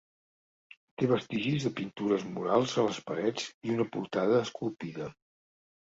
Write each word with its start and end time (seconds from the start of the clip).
Té 1.01 1.09
vestigis 1.11 1.67
de 1.67 1.73
pintures 1.81 2.27
murals 2.31 2.75
a 2.85 2.89
les 2.89 3.01
parets 3.13 3.47
i 3.53 3.79
una 3.79 3.89
portalada 3.95 4.45
esculpida. 4.51 5.17